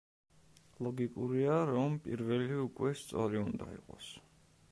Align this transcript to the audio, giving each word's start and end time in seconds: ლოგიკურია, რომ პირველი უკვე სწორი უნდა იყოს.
ლოგიკურია, 0.85 1.57
რომ 1.71 1.99
პირველი 2.07 2.57
უკვე 2.63 2.93
სწორი 3.03 3.43
უნდა 3.45 3.71
იყოს. 3.77 4.09